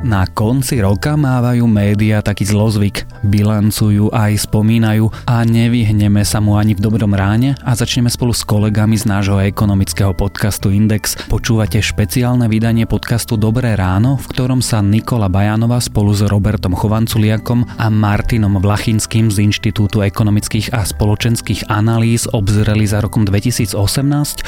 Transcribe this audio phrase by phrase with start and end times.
[0.00, 3.04] Na konci roka mávajú médiá taký zlozvyk.
[3.20, 8.40] Bilancujú aj spomínajú a nevyhneme sa mu ani v dobrom ráne a začneme spolu s
[8.40, 11.20] kolegami z nášho ekonomického podcastu Index.
[11.28, 17.68] Počúvate špeciálne vydanie podcastu Dobré ráno, v ktorom sa Nikola Bajanova spolu s Robertom Chovanculiakom
[17.76, 23.76] a Martinom Vlachinským z Inštitútu ekonomických a spoločenských analýz obzreli za rokom 2018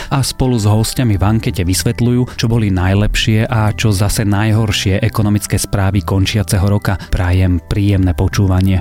[0.09, 5.42] a spolu s hostiami v ankete vysvetľujú, čo boli najlepšie a čo zase najhoršie ekonomické
[5.43, 6.95] ekonomické správy končiaceho roka.
[7.11, 8.79] Prajem príjemné počúvanie.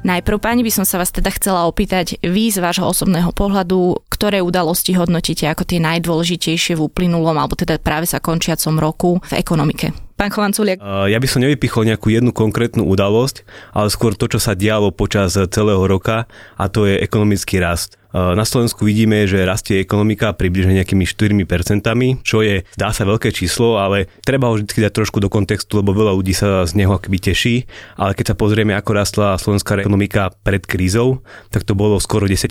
[0.00, 4.40] Najprv, pani, by som sa vás teda chcela opýtať, vy z vášho osobného pohľadu, ktoré
[4.40, 9.92] udalosti hodnotíte ako tie najdôležitejšie v uplynulom, alebo teda práve sa končiacom roku v ekonomike?
[10.16, 10.80] Pán Chovanculiak.
[10.80, 13.44] Ja by som nevypichol nejakú jednu konkrétnu udalosť,
[13.76, 16.24] ale skôr to, čo sa dialo počas celého roka
[16.56, 17.99] a to je ekonomický rast.
[18.10, 21.86] Na Slovensku vidíme, že rastie ekonomika približne nejakými 4%,
[22.26, 25.94] čo je, dá sa, veľké číslo, ale treba ho vždy dať trošku do kontextu, lebo
[25.94, 27.70] veľa ľudí sa z neho akoby teší.
[27.94, 31.22] Ale keď sa pozrieme, ako rastla slovenská ekonomika pred krízou,
[31.54, 32.50] tak to bolo skoro 10%.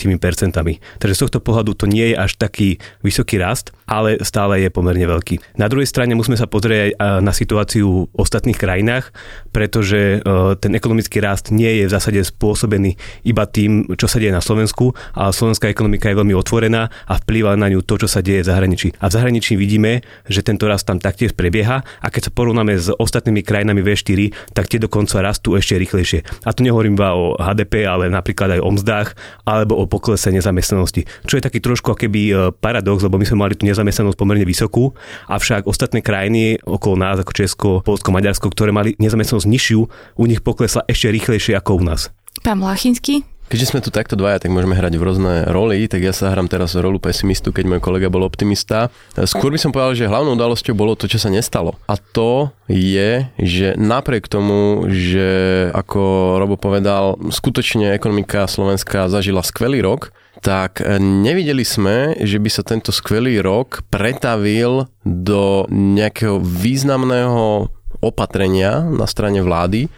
[1.00, 5.04] Takže z tohto pohľadu to nie je až taký vysoký rast, ale stále je pomerne
[5.04, 5.60] veľký.
[5.60, 9.12] Na druhej strane musíme sa pozrieť aj na situáciu v ostatných krajinách,
[9.52, 14.32] pretože e, ten ekonomický rast nie je v zásade spôsobený iba tým, čo sa deje
[14.32, 18.22] na Slovensku, ale slovenská ekonomika je veľmi otvorená a vplýva na ňu to, čo sa
[18.22, 18.94] deje v zahraničí.
[19.02, 22.94] A v zahraničí vidíme, že tento rast tam taktiež prebieha a keď sa porovnáme s
[22.94, 26.46] ostatnými krajinami V4, tak tie dokonca rastú ešte rýchlejšie.
[26.46, 29.10] A tu nehovorím iba o HDP, ale napríklad aj o mzdách
[29.50, 31.10] alebo o poklese nezamestnanosti.
[31.26, 34.94] Čo je taký trošku akéby e, paradox, lebo my sme mali tú nezamestnanosť pomerne vysokú,
[35.26, 39.80] avšak ostatné krajiny okolo nás, ako Česko, Polsko, Maďarsko, ktoré mali nezamestnanosť nižšiu,
[40.14, 42.14] u nich poklesla ešte rýchlejšie ako u nás.
[42.40, 43.28] Pán Lachinský?
[43.50, 46.46] Keďže sme tu takto dvaja, tak môžeme hrať v rôzne roli, tak ja sa hrám
[46.46, 48.94] teraz rolu pesimistu, keď môj kolega bol optimista.
[49.18, 51.74] Skôr by som povedal, že hlavnou udalosťou bolo to, čo sa nestalo.
[51.90, 55.26] A to je, že napriek tomu, že
[55.74, 60.14] ako Robo povedal, skutočne ekonomika Slovenska zažila skvelý rok,
[60.46, 67.66] tak nevideli sme, že by sa tento skvelý rok pretavil do nejakého významného
[68.06, 69.90] opatrenia na strane vlády,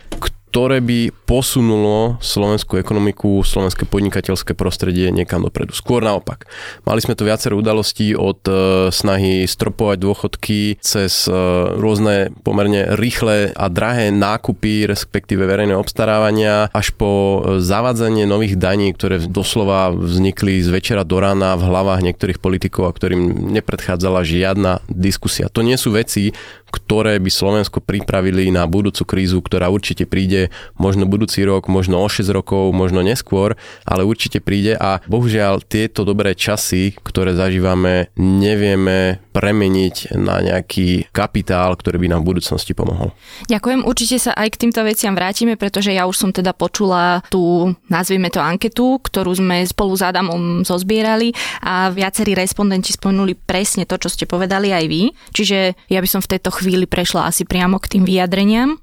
[0.52, 5.72] ktoré by posunulo slovenskú ekonomiku, slovenské podnikateľské prostredie niekam dopredu.
[5.72, 6.44] Skôr naopak.
[6.84, 11.34] Mali sme tu viacero udalostí od e, snahy stropovať dôchodky cez e,
[11.80, 18.92] rôzne pomerne rýchle a drahé nákupy, respektíve verejné obstarávania, až po e, zavádzanie nových daní,
[18.92, 24.84] ktoré doslova vznikli z večera do rána v hlavách niektorých politikov a ktorým nepredchádzala žiadna
[24.92, 25.48] diskusia.
[25.48, 26.36] To nie sú veci,
[26.72, 30.50] ktoré by Slovensko pripravili na budúcu krízu, ktorá určite príde
[30.80, 34.80] možno budúci rok, možno o 6 rokov, možno neskôr, ale určite príde.
[34.80, 42.22] A bohužiaľ tieto dobré časy, ktoré zažívame, nevieme premeniť na nejaký kapitál, ktorý by nám
[42.22, 43.16] v budúcnosti pomohol.
[43.48, 47.72] Ďakujem, určite sa aj k týmto veciam vrátime, pretože ja už som teda počula tú,
[47.88, 51.32] nazvieme to anketu, ktorú sme spolu s Adamom zozbierali
[51.64, 55.02] a viacerí respondenti spomenuli presne to, čo ste povedali aj vy.
[55.32, 58.76] Čiže ja by som v tejto chvíli prešla asi priamo k tým vyjadreniam.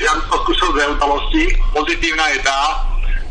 [0.00, 1.52] Ja som skúsil dve udalosti.
[1.76, 2.62] Pozitívna je tá,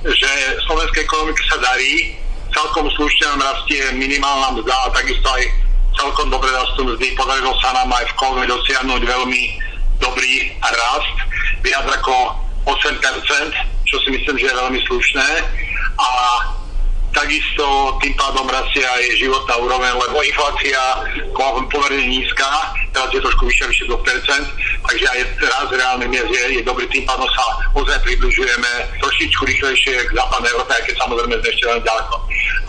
[0.05, 0.31] že
[0.69, 2.13] slovenskej ekonomike sa darí,
[2.53, 5.43] celkom slušne nám rastie minimálna mzda a takisto aj
[5.99, 7.13] celkom dobre rastú mzdy.
[7.17, 9.43] Podarilo sa nám aj v kolme dosiahnuť veľmi
[9.99, 10.33] dobrý
[10.63, 11.17] rast,
[11.61, 13.01] viac ako 8%,
[13.89, 15.27] čo si myslím, že je veľmi slušné.
[15.99, 16.07] A
[17.13, 20.81] takisto tým pádom rastie aj životná úroveň, lebo inflácia
[21.69, 22.45] pomerne nízka,
[22.93, 27.05] teraz je trošku vyššia, vyššie 2%, takže aj raz reálny miest je, je dobrý, tým
[27.05, 27.45] pádom sa
[27.77, 28.71] ozaj približujeme
[29.01, 32.15] trošičku rýchlejšie k západnej Európe, aj keď samozrejme sme ešte veľmi ďaleko.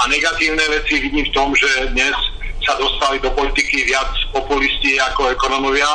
[0.00, 2.16] A negatívne veci vidím v tom, že dnes
[2.60, 5.88] sa dostali do politiky viac populisti ako ekonomovia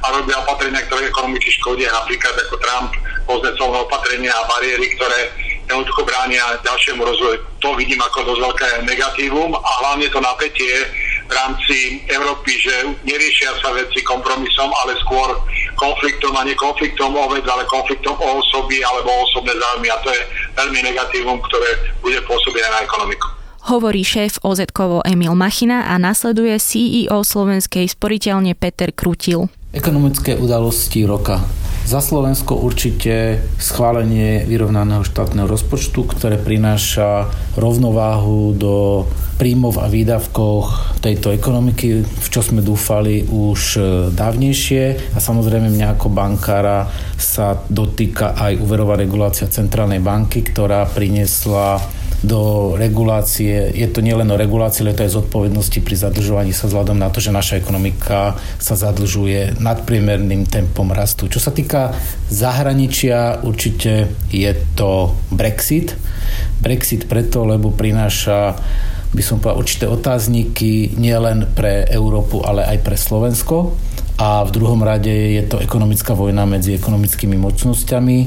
[0.00, 2.92] a robia opatrenia, ktoré ekonomiky škodia, napríklad ako Trump,
[3.28, 5.20] rôzne opatrenia a bariéry, ktoré
[5.70, 7.38] jednoducho bránia ďalšiemu rozvoju.
[7.62, 10.74] To vidím ako dosť veľké negatívum a hlavne to napätie
[11.30, 12.74] v rámci Európy, že
[13.06, 15.38] neriešia sa veci kompromisom, ale skôr
[15.78, 20.02] konfliktom a nie konfliktom o vec, ale konfliktom o osoby alebo o osobné záujmy a
[20.02, 20.22] to je
[20.58, 21.70] veľmi negatívum, ktoré
[22.02, 23.26] bude pôsobiť aj na ekonomiku.
[23.70, 24.58] Hovorí šéf oz
[25.06, 29.52] Emil Machina a nasleduje CEO slovenskej sporiteľne Peter Krutil.
[29.70, 31.38] Ekonomické udalosti roka
[31.90, 37.26] Za Slovensko určite schválenie vyrovnaného štátneho rozpočtu, ktoré prináša
[37.58, 43.80] rovnováhu do príjmov a výdavkoch tejto ekonomiky, v čo sme dúfali už e,
[44.14, 45.10] dávnejšie.
[45.10, 46.86] A samozrejme mňa ako bankára
[47.18, 51.82] sa dotýka aj úverová regulácia Centrálnej banky, ktorá priniesla
[52.20, 53.72] do regulácie.
[53.72, 57.24] Je to nielen o regulácii, ale to aj zodpovednosti pri zadlžovaní sa vzhľadom na to,
[57.24, 61.32] že naša ekonomika sa zadlžuje nadpriemerným tempom rastu.
[61.32, 61.96] Čo sa týka
[62.28, 65.96] zahraničia, určite je to Brexit.
[66.60, 68.56] Brexit preto, lebo prináša
[69.10, 73.89] by som povedal určité otázniky nielen pre Európu, ale aj pre Slovensko
[74.20, 78.18] a v druhom rade je to ekonomická vojna medzi ekonomickými mocnosťami,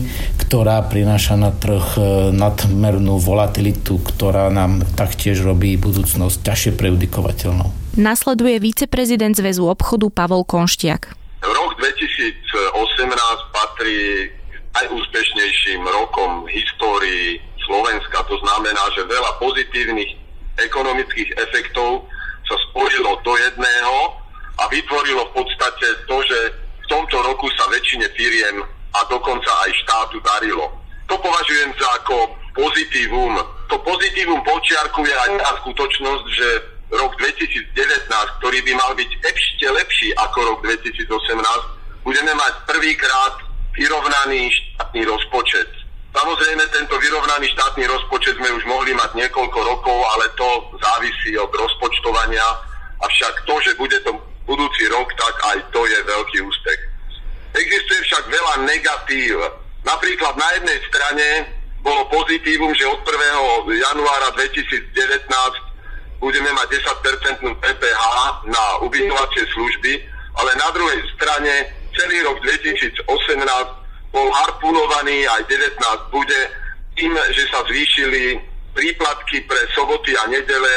[0.41, 2.01] ktorá prináša na trh e,
[2.33, 7.69] nadmernú volatilitu, ktorá nám taktiež robí budúcnosť ťažšie prejudikovateľnou.
[8.01, 11.13] Nasleduje viceprezident Zväzu obchodu Pavol Konštiak.
[11.45, 14.33] Rok 2018 patrí
[14.73, 17.37] najúspešnejším rokom v histórii
[17.69, 18.25] Slovenska.
[18.25, 20.09] To znamená, že veľa pozitívnych
[20.57, 22.09] ekonomických efektov
[22.49, 24.22] sa spojilo do jedného
[24.59, 26.39] a vytvorilo v podstate to, že
[26.83, 28.61] v tomto roku sa väčšine firiem
[28.93, 30.69] a dokonca aj štátu darilo.
[31.09, 33.33] To považujem za ako pozitívum.
[33.69, 36.47] To pozitívum počiarkuje aj tá skutočnosť, že
[36.93, 37.73] rok 2019,
[38.39, 41.09] ktorý by mal byť ešte lepší ako rok 2018,
[42.05, 43.33] budeme mať prvýkrát
[43.73, 45.69] vyrovnaný štátny rozpočet.
[46.13, 51.49] Samozrejme, tento vyrovnaný štátny rozpočet sme už mohli mať niekoľko rokov, ale to závisí od
[51.49, 52.45] rozpočtovania.
[53.01, 54.13] Avšak to, že bude to
[54.45, 56.79] budúci rok, tak aj to je veľký úspech.
[57.53, 59.37] Existuje však veľa negatív.
[59.83, 61.27] Napríklad na jednej strane
[61.83, 63.75] bolo pozitívum, že od 1.
[63.75, 65.27] januára 2019
[66.23, 68.03] budeme mať 10% PPH
[68.47, 69.93] na ubytovacie služby,
[70.39, 73.03] ale na druhej strane celý rok 2018
[74.15, 76.39] bol harpunovaný, aj 19 bude,
[76.95, 78.39] tým, že sa zvýšili
[78.73, 80.73] príplatky pre soboty a nedele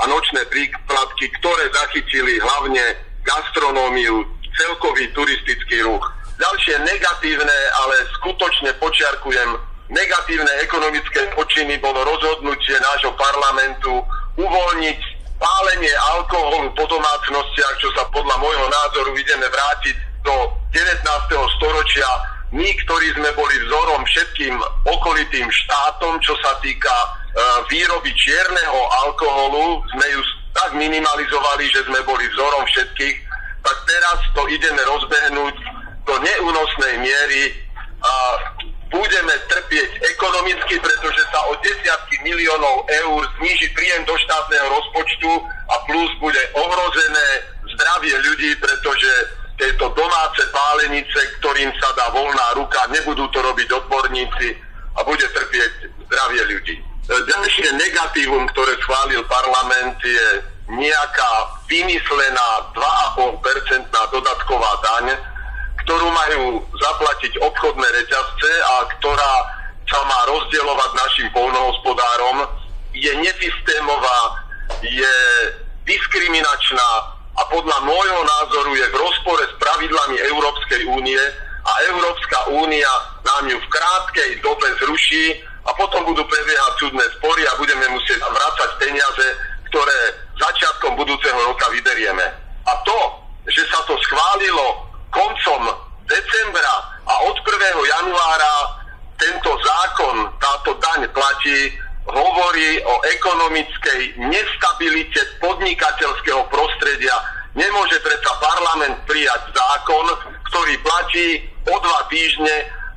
[0.00, 2.84] a nočné príplatky, ktoré zachytili hlavne
[3.26, 4.22] gastronómiu,
[4.56, 6.04] celkový turistický ruch.
[6.36, 9.50] Ďalšie negatívne, ale skutočne počiarkujem,
[9.90, 14.04] negatívne ekonomické počiny bolo rozhodnutie nášho parlamentu
[14.36, 15.00] uvoľniť
[15.36, 20.34] pálenie alkoholu po domácnostiach, čo sa podľa môjho názoru ideme vrátiť do
[20.72, 21.56] 19.
[21.60, 22.08] storočia.
[22.54, 24.54] My, ktorí sme boli vzorom všetkým
[24.86, 27.08] okolitým štátom, čo sa týka e,
[27.74, 30.20] výroby čierneho alkoholu, sme ju
[30.56, 33.16] tak minimalizovali, že sme boli vzorom všetkých,
[33.60, 35.56] tak teraz to ideme rozbehnúť
[36.08, 37.42] do neúnosnej miery
[38.00, 38.12] a
[38.88, 45.30] budeme trpieť ekonomicky, pretože sa o desiatky miliónov eur zníži príjem do štátneho rozpočtu
[45.68, 47.28] a plus bude ohrozené
[47.74, 49.12] zdravie ľudí, pretože
[49.58, 54.48] tieto domáce pálenice, ktorým sa dá voľná ruka, nebudú to robiť odborníci
[54.96, 55.72] a bude trpieť
[56.06, 56.76] zdravie ľudí.
[57.06, 61.32] Ďalšie negatívum, ktoré schválil parlament, je nejaká
[61.70, 65.14] vymyslená 2,5% dodatková daň,
[65.86, 69.34] ktorú majú zaplatiť obchodné reťazce a ktorá
[69.86, 72.42] sa má rozdielovať našim polnohospodárom,
[72.90, 74.18] je nesystémová,
[74.82, 75.14] je
[75.86, 76.88] diskriminačná
[77.38, 81.22] a podľa môjho názoru je v rozpore s pravidlami Európskej únie
[81.62, 82.90] a Európska únia
[83.22, 88.22] nám ju v krátkej dobe zruší a potom budú prebiehať súdne spory a budeme musieť
[88.22, 89.26] vrácať peniaze,
[89.70, 89.98] ktoré
[90.38, 92.26] začiatkom budúceho roka vyberieme.
[92.66, 92.98] A to,
[93.50, 95.62] že sa to schválilo koncom
[96.06, 96.74] decembra
[97.06, 97.50] a od 1.
[97.82, 98.54] januára
[99.18, 101.72] tento zákon, táto daň platí,
[102.06, 107.16] hovorí o ekonomickej nestabilite podnikateľského prostredia.
[107.56, 110.06] Nemôže predsa parlament prijať zákon,
[110.52, 112.56] ktorý platí o dva týždne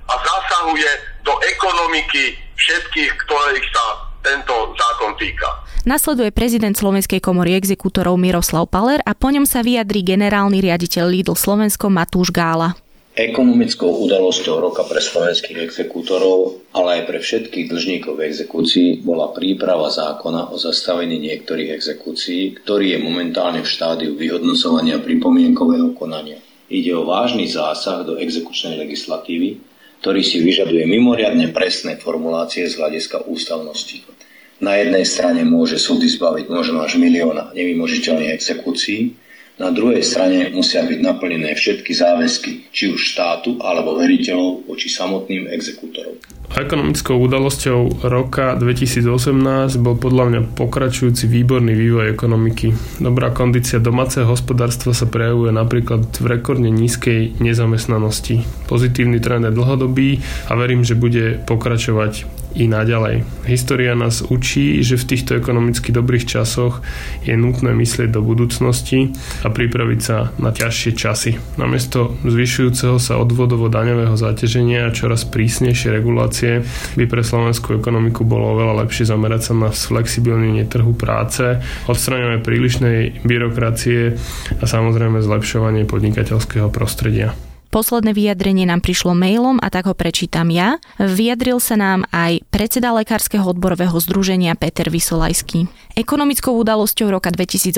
[0.09, 0.91] a zasahuje
[1.25, 3.85] do ekonomiky všetkých, ktorých sa
[4.19, 5.47] tento zákon týka.
[5.87, 11.39] Nasleduje prezident Slovenskej komory exekútorov Miroslav Paler a po ňom sa vyjadrí generálny riaditeľ Lidl
[11.39, 12.75] Slovensko Matúš Gála.
[13.19, 19.91] Ekonomickou udalosťou roka pre slovenských exekútorov, ale aj pre všetkých dlžníkov v exekúcii bola príprava
[19.91, 26.39] zákona o zastavení niektorých exekúcií, ktorý je momentálne v štádiu vyhodnocovania pripomienkového konania.
[26.71, 29.57] Ide o vážny zásah do exekučnej legislatívy,
[29.99, 34.03] ktorý si vyžaduje mimoriadne presné formulácie z hľadiska ústavnosti.
[34.59, 39.15] Na jednej strane môže súdy zbaviť možno až milióna nevymožiteľných exekúcií,
[39.59, 45.51] na druhej strane musia byť naplnené všetky záväzky, či už štátu alebo veriteľov voči samotným
[45.51, 46.15] exekútorom.
[46.49, 52.73] Ekonomickou udalosťou roka 2018 bol podľa mňa pokračujúci výborný vývoj ekonomiky.
[52.97, 58.41] Dobrá kondícia domáceho hospodárstva sa prejavuje napríklad v rekordne nízkej nezamestnanosti.
[58.65, 62.25] Pozitívny trend je dlhodobý a verím, že bude pokračovať
[62.57, 63.45] i naďalej.
[63.45, 66.81] História nás učí, že v týchto ekonomicky dobrých časoch
[67.21, 69.13] je nutné myslieť do budúcnosti
[69.45, 71.31] a pripraviť sa na ťažšie časy.
[71.61, 76.38] Namiesto zvyšujúceho sa odvodovo daňového zaťaženia a čoraz prísnejšie regulácie
[76.95, 83.25] by pre slovenskú ekonomiku bolo oveľa lepšie zamerať sa na flexibilnenie trhu práce, odstraňovanie prílišnej
[83.25, 84.15] byrokracie
[84.59, 87.48] a samozrejme zlepšovanie podnikateľského prostredia.
[87.69, 90.81] Posledné vyjadrenie nám prišlo mailom a tak ho prečítam ja.
[90.97, 95.69] Vyjadril sa nám aj predseda Lekárskeho odborového združenia Peter Vysolajský.
[95.93, 97.77] Ekonomickou udalosťou roka 2018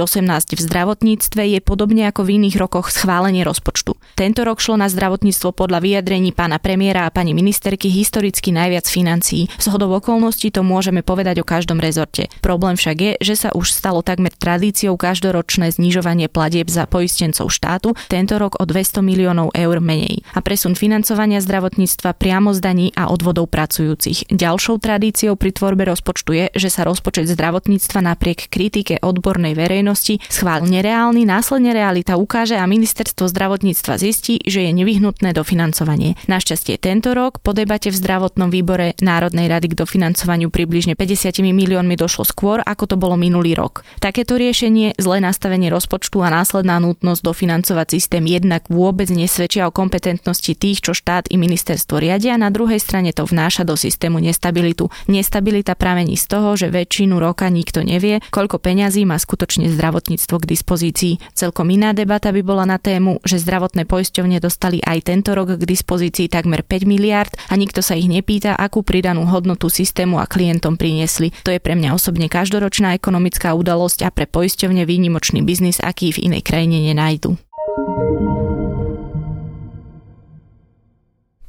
[0.56, 4.00] v zdravotníctve je podobne ako v iných rokoch schválenie rozpočtu.
[4.16, 9.52] Tento rok šlo na zdravotníctvo podľa vyjadrení pána premiéra a pani ministerky historicky najviac financií.
[9.60, 12.32] Z hodov okolností to môžeme povedať o každom rezorte.
[12.40, 17.92] Problém však je, že sa už stalo takmer tradíciou každoročné znižovanie platieb za poistencov štátu,
[18.08, 23.10] tento rok o 200 miliónov eur menej a presun financovania zdravotníctva priamo z daní a
[23.10, 24.30] odvodov pracujúcich.
[24.32, 30.64] Ďalšou tradíciou pri tvorbe rozpočtu je, že sa rozpočet zdravotníctva napriek kritike odbornej verejnosti schvál
[30.70, 36.16] nereálny, následne realita ukáže a ministerstvo zdravotníctva zistí, že je nevyhnutné dofinancovanie.
[36.30, 41.98] Našťastie tento rok po debate v zdravotnom výbore Národnej rady k dofinancovaniu približne 50 miliónmi
[41.98, 43.82] došlo skôr, ako to bolo minulý rok.
[43.98, 50.54] Takéto riešenie, zlé nastavenie rozpočtu a následná nutnosť dofinancovať systém jednak vôbec nesvedčia o kompetentnosti
[50.54, 54.92] tých, čo štát i ministerstvo riadia, na druhej strane to vnáša do systému nestabilitu.
[55.08, 60.46] Nestabilita pramení z toho, že väčšinu roka nikto nevie, koľko peňazí má skutočne zdravotníctvo k
[60.46, 61.14] dispozícii.
[61.34, 65.64] Celkom iná debata by bola na tému, že zdravotné poisťovne dostali aj tento rok k
[65.64, 70.76] dispozícii takmer 5 miliard a nikto sa ich nepýta, akú pridanú hodnotu systému a klientom
[70.76, 71.32] priniesli.
[71.48, 76.32] To je pre mňa osobne každoročná ekonomická udalosť a pre poisťovne výnimočný biznis, aký v
[76.32, 77.40] inej krajine nenajdu.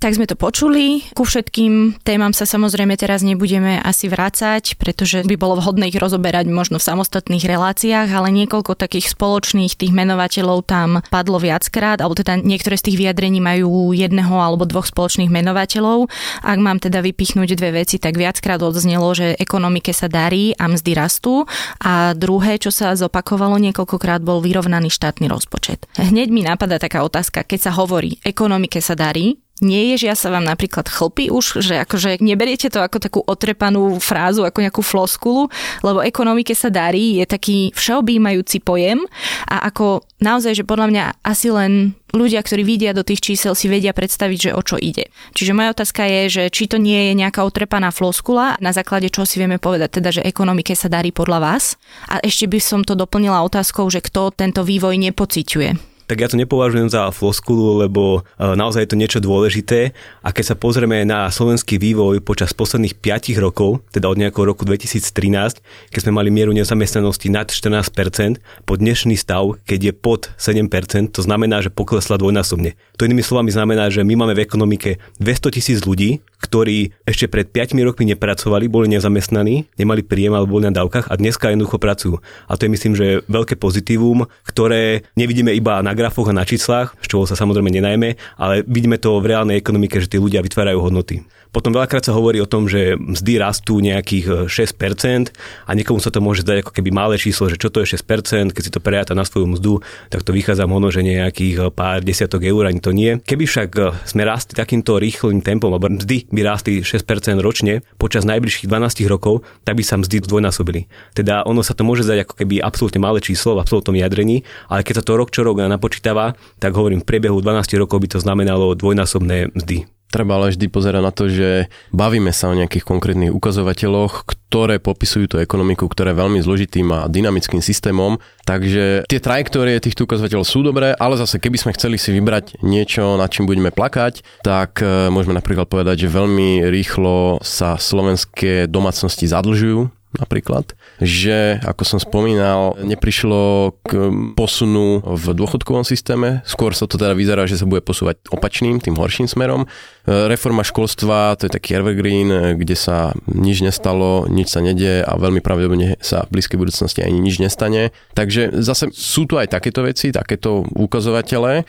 [0.03, 1.07] Tak sme to počuli.
[1.15, 6.51] Ku všetkým témam sa samozrejme teraz nebudeme asi vrácať, pretože by bolo vhodné ich rozoberať
[6.51, 12.35] možno v samostatných reláciách, ale niekoľko takých spoločných tých menovateľov tam padlo viackrát, alebo teda
[12.35, 16.11] niektoré z tých vyjadrení majú jedného alebo dvoch spoločných menovateľov.
[16.43, 20.99] Ak mám teda vypichnúť dve veci, tak viackrát odznelo, že ekonomike sa darí a mzdy
[20.99, 21.47] rastú
[21.79, 25.87] a druhé, čo sa zopakovalo niekoľkokrát, bol vyrovnaný štátny rozpočet.
[25.95, 30.91] Hneď mi napadá taká otázka, keď sa hovorí, ekonomike sa darí, Neježia sa vám napríklad
[30.91, 35.47] chlpy už, že akože neberiete to ako takú otrepanú frázu, ako nejakú floskulu,
[35.87, 39.07] lebo ekonomike sa darí, je taký všeobjímajúci pojem
[39.47, 43.71] a ako naozaj, že podľa mňa asi len ľudia, ktorí vidia do tých čísel, si
[43.71, 45.15] vedia predstaviť, že o čo ide.
[45.39, 49.31] Čiže moja otázka je, že či to nie je nejaká otrepaná floskula, na základe čoho
[49.31, 51.79] si vieme povedať, teda, že ekonomike sa darí podľa vás.
[52.11, 56.37] A ešte by som to doplnila otázkou, že kto tento vývoj nepociťuje tak ja to
[56.37, 59.97] nepovažujem za floskulu, lebo e, naozaj je to niečo dôležité.
[60.21, 64.69] A keď sa pozrieme na slovenský vývoj počas posledných 5 rokov, teda od nejakého roku
[64.69, 71.17] 2013, keď sme mali mieru nezamestnanosti nad 14%, po dnešný stav, keď je pod 7%,
[71.17, 72.77] to znamená, že poklesla dvojnásobne.
[73.01, 77.49] To inými slovami znamená, že my máme v ekonomike 200 tisíc ľudí, ktorí ešte pred
[77.49, 82.21] 5 rokmi nepracovali, boli nezamestnaní, nemali príjem alebo boli na dávkach a dneska jednoducho pracujú.
[82.51, 86.99] A to je myslím, že veľké pozitívum, ktoré nevidíme iba na grafoch a na číslach,
[86.99, 90.83] z čoho sa samozrejme nenajme, ale vidíme to v reálnej ekonomike, že tí ľudia vytvárajú
[90.83, 91.23] hodnoty.
[91.53, 95.37] Potom veľakrát sa hovorí o tom, že mzdy rastú nejakých 6% e,
[95.69, 98.57] a niekomu sa to môže zdať ako keby malé číslo, že čo to je 6%,
[98.57, 102.01] keď si to prejáta na svoju mzdu, tak to vychádza možno, že nejakých e, pár
[102.01, 103.21] desiatok eur, ani to nie.
[103.21, 107.05] Keby však e, sme rastli takýmto rýchlým tempom, alebo mzdy by rástli 6%
[107.45, 110.89] ročne počas najbližších 12 rokov, tak by sa mzdy dvojnásobili.
[111.13, 114.41] Teda ono sa to môže zdať ako keby absolútne malé číslo v absolútnom jadrení,
[114.73, 118.09] ale keď sa to rok čo rok napočítava, tak hovorím, v priebehu 12 rokov by
[118.09, 119.85] to znamenalo dvojnásobné mzdy.
[120.13, 125.25] Treba ale vždy pozerať na to, že bavíme sa o nejakých konkrétnych ukazovateľoch, ktoré popisujú
[125.33, 128.21] tú ekonomiku, ktorá je veľmi zložitým a dynamickým systémom.
[128.45, 133.17] Takže tie trajektórie týchto ukazovateľov sú dobré, ale zase keby sme chceli si vybrať niečo,
[133.17, 139.25] nad čím budeme plakať, tak e, môžeme napríklad povedať, že veľmi rýchlo sa slovenské domácnosti
[139.25, 147.01] zadlžujú napríklad, že ako som spomínal, neprišlo k posunu v dôchodkovom systéme, skôr sa to
[147.01, 149.69] teda vyzerá, že sa bude posúvať opačným, tým horším smerom.
[150.05, 155.39] Reforma školstva, to je taký evergreen, kde sa nič nestalo, nič sa nedie a veľmi
[155.39, 157.95] pravdepodobne sa v blízkej budúcnosti ani nič nestane.
[158.13, 161.65] Takže zase sú tu aj takéto veci, takéto ukazovatele,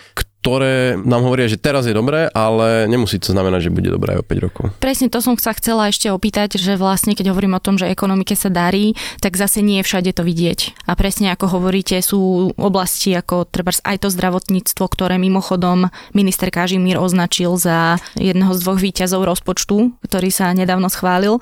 [1.04, 4.28] nám hovoria, že teraz je dobré, ale nemusí to znamenať, že bude dobré aj o
[4.28, 4.64] 5 rokov.
[4.84, 8.36] Presne to som sa chcela ešte opýtať, že vlastne keď hovorím o tom, že ekonomike
[8.36, 10.88] sa darí, tak zase nie všade to vidieť.
[10.90, 17.00] A presne ako hovoríte, sú oblasti ako treba aj to zdravotníctvo, ktoré mimochodom minister Kažimír
[17.00, 21.42] označil za jedného z dvoch výťazov rozpočtu, ktorý sa nedávno schválil, e,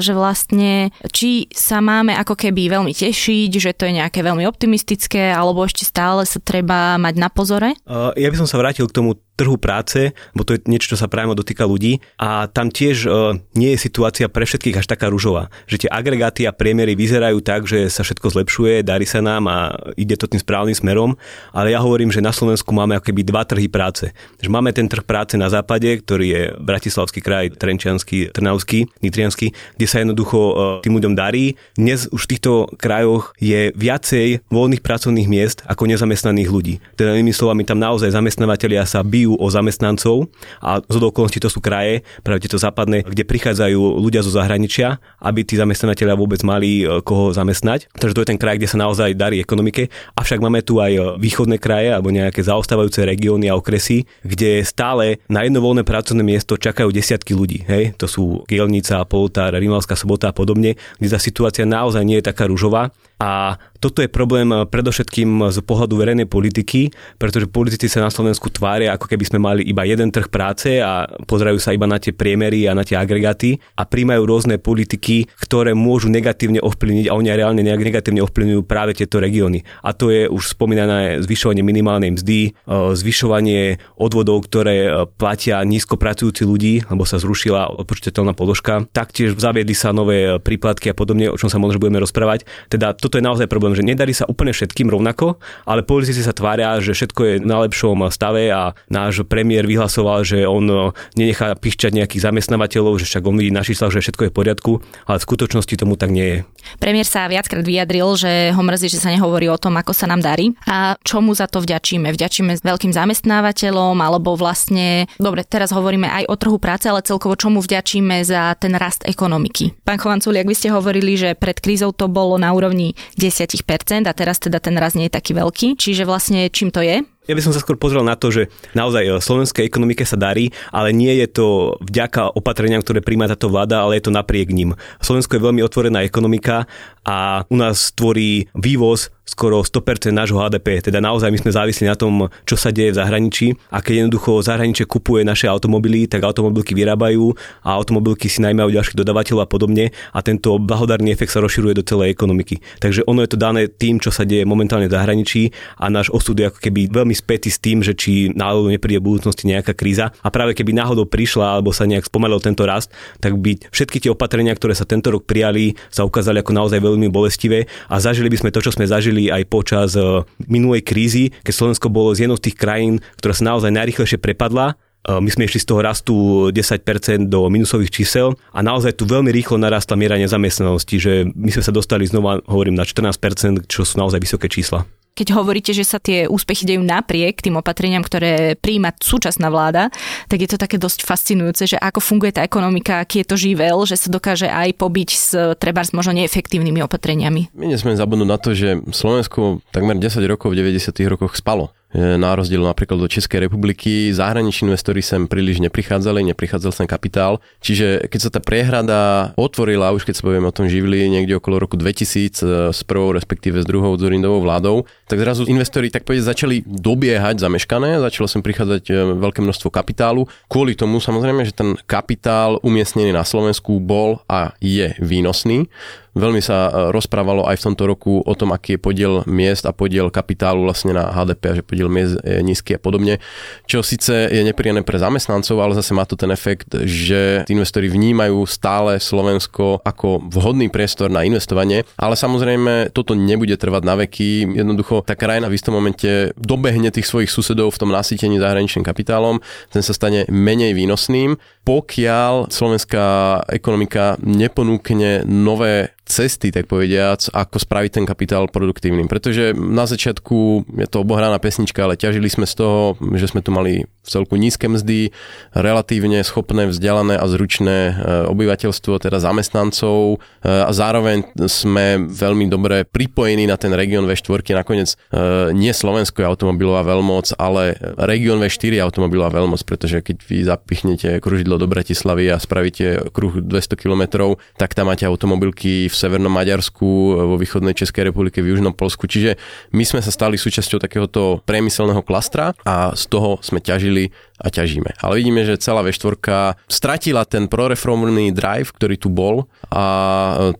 [0.00, 5.30] že vlastne či sa máme ako keby veľmi tešiť, že to je nejaké veľmi optimistické,
[5.30, 7.76] alebo ešte stále sa treba mať na pozore?
[7.84, 11.00] Uh, ja by som sa vrátil k tomu trhu práce, bo to je niečo, čo
[11.00, 15.08] sa priamo dotýka ľudí a tam tiež uh, nie je situácia pre všetkých až taká
[15.08, 15.48] ružová.
[15.64, 19.72] Že tie agregáty a priemery vyzerajú tak, že sa všetko zlepšuje, darí sa nám a
[19.96, 21.16] ide to tým správnym smerom,
[21.56, 24.12] ale ja hovorím, že na Slovensku máme akoby dva trhy práce.
[24.44, 29.86] Že máme ten trh práce na západe, ktorý je Bratislavský kraj, Trenčiansky, Trnavský, Nitriansky, kde
[29.88, 30.52] sa jednoducho uh,
[30.84, 31.56] tým ľuďom darí.
[31.80, 36.74] Dnes už v týchto krajoch je viacej voľných pracovných miest ako nezamestnaných ľudí.
[36.94, 40.32] Teda inými slovami, tam naozaj zamestnávateľia sa bijú o zamestnancov
[40.64, 45.44] a z okolností to sú kraje, práve tieto západné, kde prichádzajú ľudia zo zahraničia, aby
[45.44, 47.92] tí zamestnávateľia vôbec mali e, koho zamestnať.
[47.92, 49.92] Takže to je ten kraj, kde sa naozaj darí ekonomike.
[50.16, 55.20] Avšak máme tu aj e, východné kraje alebo nejaké zaostávajúce regióny a okresy, kde stále
[55.28, 57.68] na jedno voľné pracovné miesto čakajú desiatky ľudí.
[57.68, 57.92] Hej?
[58.00, 62.48] To sú Kielnica, Poltár, Rimavská sobota a podobne, kde tá situácia naozaj nie je taká
[62.48, 62.88] rúžová
[63.20, 68.48] a toto je problém eh, predovšetkým z pohľadu verejnej politiky, pretože politici sa na Slovensku
[68.48, 72.16] tvária, ako keby sme mali iba jeden trh práce a pozerajú sa iba na tie
[72.16, 77.28] priemery a na tie agregáty a príjmajú rôzne politiky, ktoré môžu negatívne ovplyvniť a oni
[77.32, 79.64] reálne negatívne ovplyvňujú práve tieto regióny.
[79.84, 82.52] A to je už spomínané zvyšovanie minimálnej mzdy, eh,
[82.96, 88.88] zvyšovanie odvodov, ktoré eh, platia nízko pracujúci ľudí, lebo sa zrušila odpočteteľná položka.
[88.96, 92.48] Taktiež zaviedli sa nové príplatky a podobne, o čom sa možno budeme rozprávať.
[92.72, 96.30] Teda to toto je naozaj problém, že nedarí sa úplne všetkým rovnako, ale politici sa
[96.30, 101.58] tvária, že všetko je na lepšom stave a náš premiér vyhlasoval, že on e, nenechá
[101.58, 104.72] pišťať nejakých zamestnávateľov, že však on vidí na číslach, že všetko je v poriadku,
[105.10, 106.38] ale v skutočnosti tomu tak nie je.
[106.78, 110.22] Premiér sa viackrát vyjadril, že ho mrzí, že sa nehovorí o tom, ako sa nám
[110.22, 112.06] darí a čomu za to vďačíme.
[112.14, 117.58] Vďačíme veľkým zamestnávateľom alebo vlastne, dobre, teraz hovoríme aj o trhu práce, ale celkovo čomu
[117.58, 119.82] vďačíme za ten rast ekonomiky.
[119.82, 124.12] Pán Chovanculi, ak vy ste hovorili, že pred krízou to bolo na úrovni 10% a
[124.12, 125.76] teraz teda ten raz nie je taký veľký.
[125.76, 127.04] Čiže vlastne čím to je?
[127.28, 130.50] Ja by som sa skôr pozrel na to, že naozaj e, slovenskej ekonomike sa darí,
[130.74, 134.74] ale nie je to vďaka opatreniam, ktoré príjma táto vláda, ale je to napriek ním.
[134.98, 136.66] Slovensko je veľmi otvorená ekonomika
[137.06, 140.82] a u nás tvorí vývoz skoro 100% nášho HDP.
[140.82, 143.54] Teda naozaj my sme závislí na tom, čo sa deje v zahraničí.
[143.70, 147.30] A keď jednoducho zahraničie kupuje naše automobily, tak automobilky vyrábajú
[147.62, 149.94] a automobilky si najmajú ďalších dodávateľov a podobne.
[150.10, 152.58] A tento blahodárny efekt sa rozširuje do celej ekonomiky.
[152.82, 155.54] Takže ono je to dané tým, čo sa deje momentálne v zahraničí.
[155.78, 159.14] A náš osud je ako keby veľmi spätý s tým, že či náhodou nepríde v
[159.14, 160.10] budúcnosti nejaká kríza.
[160.26, 162.90] A práve keby náhodou prišla alebo sa nejak spomalil tento rast,
[163.22, 167.06] tak by všetky tie opatrenia, ktoré sa tento rok prijali, sa ukázali ako naozaj veľmi
[167.12, 167.70] bolestivé.
[167.86, 171.92] A zažili by sme to, čo sme zažili aj počas e, minulej krízy, keď Slovensko
[171.92, 174.72] bolo z jednou z tých krajín, ktorá sa naozaj najrychlejšie prepadla.
[174.72, 176.14] E, my sme išli z toho rastu
[176.48, 181.64] 10% do minusových čísel a naozaj tu veľmi rýchlo narastla miera nezamestnanosti, že my sme
[181.66, 184.86] sa dostali znova, hovorím, na 14%, čo sú naozaj vysoké čísla
[185.20, 189.92] keď hovoríte, že sa tie úspechy dejú napriek tým opatreniam, ktoré príjma súčasná vláda,
[190.32, 193.84] tak je to také dosť fascinujúce, že ako funguje tá ekonomika, aký je to živel,
[193.84, 195.28] že sa dokáže aj pobiť s
[195.60, 197.52] treba možno neefektívnymi opatreniami.
[197.52, 200.96] My nesmieme zabudnúť na to, že Slovensko takmer 10 rokov v 90.
[201.04, 204.14] rokoch spalo na rozdiel napríklad do Českej republiky.
[204.14, 207.42] Zahraniční investori sem príliš neprichádzali, neprichádzal sem kapitál.
[207.58, 209.00] Čiže keď sa tá priehrada
[209.34, 212.30] otvorila, už keď sa poviem o tom živili niekde okolo roku 2000 e,
[212.70, 217.98] s prvou, respektíve s druhou Zorindovou vládou, tak zrazu investori tak povedať začali dobiehať zameškané,
[217.98, 220.30] začalo sem prichádzať e, veľké množstvo kapitálu.
[220.46, 225.66] Kvôli tomu samozrejme, že ten kapitál umiestnený na Slovensku bol a je výnosný.
[226.14, 229.70] Veľmi sa e, rozprávalo aj v tomto roku o tom, aký je podiel miest a
[229.70, 233.22] podiel kapitálu vlastne na HDP a že podiel miest je nízky a podobne.
[233.70, 238.42] Čo síce je nepríjemné pre zamestnancov, ale zase má to ten efekt, že investori vnímajú
[238.50, 244.58] stále Slovensko ako vhodný priestor na investovanie, ale samozrejme toto nebude trvať na veky.
[244.58, 249.38] Jednoducho tá krajina v istom momente dobehne tých svojich susedov v tom nasýtení zahraničným kapitálom,
[249.70, 253.06] ten sa stane menej výnosným, pokiaľ slovenská
[253.52, 259.06] ekonomika neponúkne nové cesty, tak povediac, ako spraviť ten kapitál produktívnym.
[259.06, 263.54] Pretože na začiatku je to obohraná pesnička, ale ťažili sme z toho, že sme tu
[263.54, 265.14] mali v celku nízke mzdy,
[265.54, 267.92] relatívne schopné, vzdelané a zručné e,
[268.32, 274.56] obyvateľstvo, teda zamestnancov e, a zároveň sme veľmi dobre pripojení na ten región V4.
[274.56, 280.16] Nakoniec e, nie Slovensko je automobilová veľmoc, ale región V4 je automobilová veľmoc, pretože keď
[280.26, 285.94] vy zapichnete kružidlo do Bratislavy a spravíte kruh 200 km, tak tam máte automobilky v
[285.94, 286.88] severnom Maďarsku,
[287.28, 289.04] vo východnej Českej republike, v južnom Polsku.
[289.04, 289.36] Čiže
[289.76, 294.08] my sme sa stali súčasťou takéhoto priemyselného klastra a z toho sme ťažili
[294.40, 295.04] a ťažíme.
[295.04, 296.16] Ale vidíme, že celá V4
[296.64, 299.84] stratila ten proreformný drive, ktorý tu bol a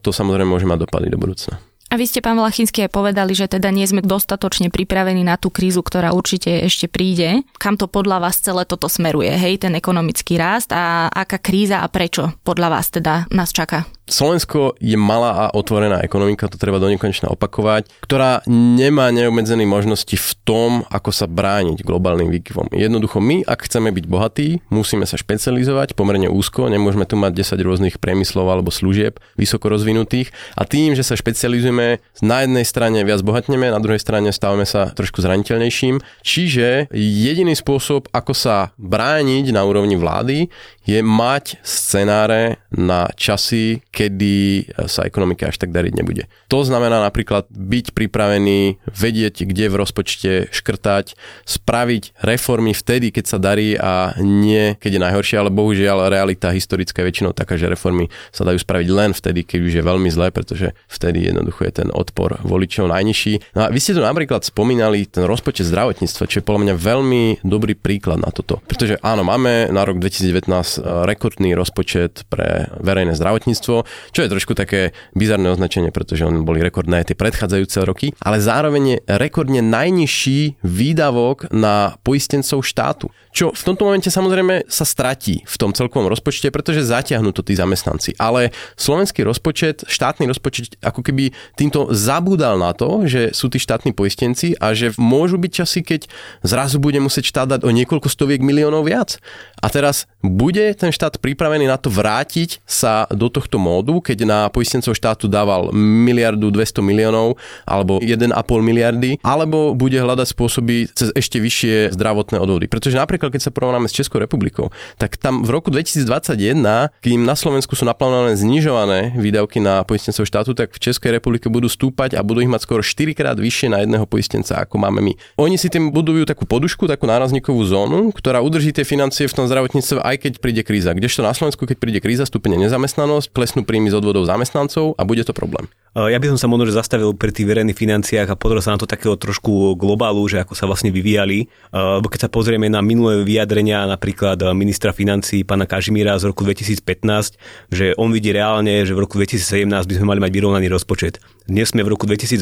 [0.05, 1.57] to samozrejme môže mať dopady do budúcna.
[1.91, 5.51] A vy ste, pán Vlachinský, aj povedali, že teda nie sme dostatočne pripravení na tú
[5.51, 7.43] krízu, ktorá určite ešte príde.
[7.59, 11.91] Kam to podľa vás celé toto smeruje, hej, ten ekonomický rast a aká kríza a
[11.91, 13.83] prečo podľa vás teda nás čaká?
[14.11, 16.91] Slovensko je malá a otvorená ekonomika, to treba do
[17.31, 22.75] opakovať, ktorá nemá neobmedzené možnosti v tom, ako sa brániť globálnym výkyvom.
[22.75, 27.63] Jednoducho my, ak chceme byť bohatí, musíme sa špecializovať pomerne úzko, nemôžeme tu mať 10
[27.63, 33.23] rôznych priemyslov alebo služieb vysoko rozvinutých a tým, že sa špecializujeme, na jednej strane viac
[33.23, 36.03] bohatneme, na druhej strane stávame sa trošku zraniteľnejším.
[36.27, 44.65] Čiže jediný spôsob, ako sa brániť na úrovni vlády, je mať scenáre na časy, kedy
[44.89, 46.25] sa ekonomika až tak dariť nebude.
[46.49, 51.13] To znamená napríklad byť pripravený, vedieť, kde v rozpočte škrtať,
[51.45, 57.05] spraviť reformy vtedy, keď sa darí a nie, keď je najhoršie, ale bohužiaľ realita historická
[57.05, 60.33] je väčšinou taká, že reformy sa dajú spraviť len vtedy, keď už je veľmi zlé,
[60.33, 63.53] pretože vtedy jednoducho je ten odpor voličov najnižší.
[63.53, 67.23] No a vy ste tu napríklad spomínali ten rozpočet zdravotníctva, čo je podľa mňa veľmi
[67.45, 68.63] dobrý príklad na toto.
[68.65, 73.75] Pretože áno, máme na rok 2019 rekordný rozpočet pre verejné zdravotníctvo,
[74.13, 78.83] čo je trošku také bizarné označenie, pretože on boli rekordné tie predchádzajúce roky, ale zároveň
[78.85, 83.09] je rekordne najnižší výdavok na poistencov štátu.
[83.31, 87.55] Čo v tomto momente samozrejme sa stratí v tom celkovom rozpočte, pretože zatiahnu to tí
[87.55, 88.19] zamestnanci.
[88.19, 93.95] Ale slovenský rozpočet, štátny rozpočet ako keby týmto zabúdal na to, že sú tí štátni
[93.95, 96.11] poistenci a že môžu byť časy, keď
[96.43, 99.15] zrazu bude musieť štát dať o niekoľko stoviek miliónov viac.
[99.61, 104.39] A teraz bude ten štát pripravený na to vrátiť sa do tohto módu, keď na
[104.49, 111.37] poistencov štátu dával miliardu 200 miliónov alebo 1,5 miliardy, alebo bude hľadať spôsoby cez ešte
[111.37, 112.65] vyššie zdravotné odvody.
[112.65, 116.57] Pretože napríklad keď sa porovnáme s Českou republikou, tak tam v roku 2021,
[117.01, 121.69] kým na Slovensku sú naplánované znižované výdavky na poistencov štátu, tak v Českej republike budú
[121.69, 125.13] stúpať a budú ich mať skoro 4 krát vyššie na jedného poistenca, ako máme my.
[125.37, 129.45] Oni si tým budujú takú podušku, takú nárazníkovú zónu, ktorá udrží tie financie v tom
[129.51, 130.95] zdravotníctve, aj keď príde kríza.
[130.95, 135.27] Kdežto na Slovensku, keď príde kríza, stupne nezamestnanosť, klesnú príjmy z odvodov zamestnancov a bude
[135.27, 135.67] to problém.
[135.91, 138.87] Ja by som sa možno zastavil pri tých verejných financiách a pozrel sa na to
[138.87, 141.51] takého trošku globálu, že ako sa vlastne vyvíjali.
[141.67, 147.35] Lebo keď sa pozrieme na minulé vyjadrenia napríklad ministra financí pána Kažimíra z roku 2015,
[147.75, 151.19] že on vidí reálne, že v roku 2017 by sme mali mať vyrovnaný rozpočet.
[151.51, 152.39] Dnes sme v roku 2018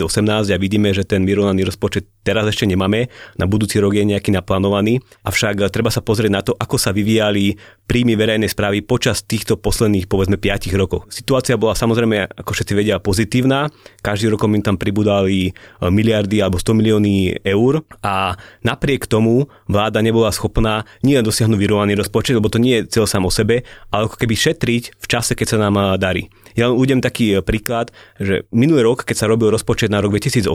[0.54, 3.10] a vidíme, že ten vyrovnaný rozpočet teraz ešte nemáme,
[3.42, 7.58] na budúci rok je nejaký naplánovaný, avšak treba sa pozrieť na to, ako sa vyvíjali
[7.90, 11.10] príjmy verejnej správy počas týchto posledných povedzme 5 rokov.
[11.10, 13.39] Situácia bola samozrejme, ako všetci vedia, pozitívna.
[14.00, 15.52] Každý rok im tam pribudali e,
[15.88, 22.40] miliardy alebo 100 milióny eur a napriek tomu vláda nebola schopná nie dosiahnuť vyrovnaný rozpočet,
[22.40, 25.48] lebo to nie je cel sám o sebe, ale ako keby šetriť v čase, keď
[25.56, 26.24] sa nám e, darí.
[26.58, 30.16] Ja len ujdem taký e, príklad, že minulý rok, keď sa robil rozpočet na rok
[30.16, 30.52] 2018,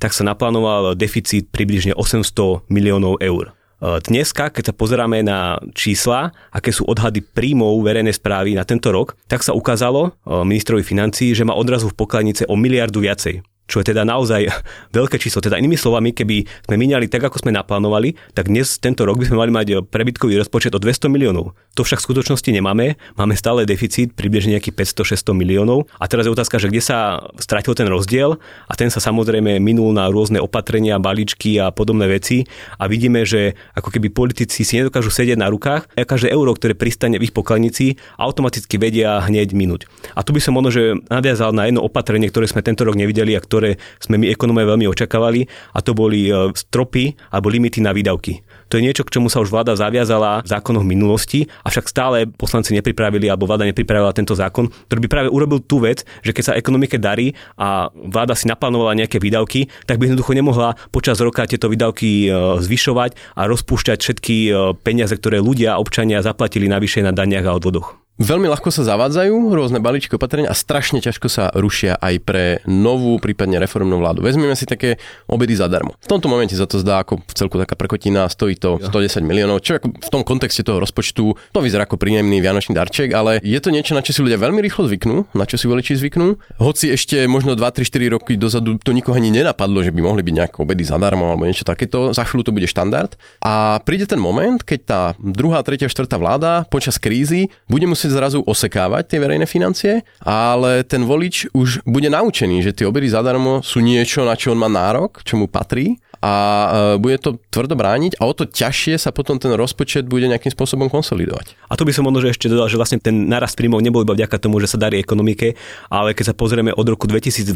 [0.00, 3.56] tak sa naplánoval deficit približne 800 miliónov eur.
[3.84, 8.88] E, dneska, keď sa pozeráme na čísla, aké sú odhady príjmov verejnej správy na tento
[8.88, 10.10] rok, tak sa ukázalo e,
[10.48, 14.48] ministrovi financí, že má odrazu v pokladnice o miliardu viacej čo je teda naozaj
[14.98, 15.44] veľké číslo.
[15.44, 19.28] Teda inými slovami, keby sme minali tak, ako sme naplánovali, tak dnes tento rok by
[19.28, 21.56] sme mali mať prebytkový rozpočet o 200 miliónov.
[21.74, 22.94] To však v skutočnosti nemáme.
[23.18, 25.90] Máme stále deficit približne nejakých 500-600 miliónov.
[25.98, 29.90] A teraz je otázka, že kde sa stratil ten rozdiel a ten sa samozrejme minul
[29.90, 32.46] na rôzne opatrenia, balíčky a podobné veci.
[32.78, 36.78] A vidíme, že ako keby politici si nedokážu sedieť na rukách a každé euro, ktoré
[36.78, 39.90] pristane v ich pokladnici, automaticky vedia hneď minúť.
[40.14, 43.34] A tu by som možno, že nadviazal na jedno opatrenie, ktoré sme tento rok nevideli
[43.34, 47.94] a ktoré sme my ekonómie veľmi očakávali a to boli e, stropy alebo limity na
[47.94, 48.42] výdavky.
[48.74, 52.74] To je niečo, k čomu sa už vláda zaviazala v zákonoch minulosti, avšak stále poslanci
[52.74, 56.58] nepripravili alebo vláda nepripravila tento zákon, ktorý by práve urobil tú vec, že keď sa
[56.58, 61.70] ekonomike darí a vláda si naplánovala nejaké výdavky, tak by jednoducho nemohla počas roka tieto
[61.70, 67.46] výdavky e, zvyšovať a rozpúšťať všetky e, peniaze, ktoré ľudia občania zaplatili navyše na daniach
[67.46, 68.03] a odvodoch.
[68.18, 73.18] Veľmi ľahko sa zavádzajú rôzne balíčky opatrenia a strašne ťažko sa rušia aj pre novú,
[73.18, 74.22] prípadne reformnú vládu.
[74.22, 75.98] Vezmeme si také obedy zadarmo.
[75.98, 79.62] V tomto momente za to zdá ako v celku taká prekotina, stojí to 110 miliónov,
[79.64, 83.58] čo ako v tom kontexte toho rozpočtu to vyzerá ako príjemný vianočný darček, ale je
[83.58, 86.38] to niečo, na čo si ľudia veľmi rýchlo zvyknú, na čo si voliči zvyknú.
[86.62, 90.22] Hoci ešte možno 2, 3, 4 roky dozadu to nikoho ani nenapadlo, že by mohli
[90.22, 93.18] byť nejaké obedy zadarmo alebo niečo takéto, za chvíľu to bude štandard.
[93.42, 98.20] A príde ten moment, keď tá druhá, tretia, štvrtá vláda počas krízy bude musieť musieť
[98.20, 103.64] zrazu osekávať tie verejné financie, ale ten volič už bude naučený, že tie obedy zadarmo
[103.64, 107.72] sú niečo, na čo on má nárok, čo mu patrí a e, bude to tvrdo
[107.72, 111.56] brániť a o to ťažšie sa potom ten rozpočet bude nejakým spôsobom konsolidovať.
[111.72, 114.36] A tu by som možno ešte dodal, že vlastne ten narast príjmov nebol iba vďaka
[114.36, 115.56] tomu, že sa darí ekonomike,
[115.88, 117.48] ale keď sa pozrieme od roku 2012,